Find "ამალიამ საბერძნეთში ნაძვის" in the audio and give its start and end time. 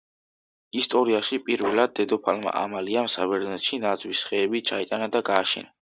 2.63-4.27